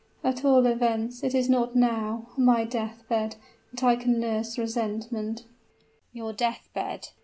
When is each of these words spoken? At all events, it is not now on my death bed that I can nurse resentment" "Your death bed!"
At 0.23 0.43
all 0.43 0.65
events, 0.65 1.23
it 1.23 1.35
is 1.35 1.47
not 1.47 1.75
now 1.75 2.25
on 2.35 2.43
my 2.43 2.63
death 2.63 3.03
bed 3.07 3.35
that 3.71 3.83
I 3.83 3.95
can 3.95 4.19
nurse 4.19 4.57
resentment" 4.57 5.45
"Your 6.11 6.33
death 6.33 6.69
bed!" 6.73 7.09